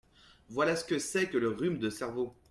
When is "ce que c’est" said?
0.75-1.29